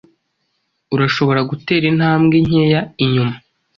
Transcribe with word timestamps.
Urashobora 0.95 1.41
gutera 1.49 1.85
intambwe 1.91 2.35
nkeya 2.45 2.81
inyuma. 3.03 3.35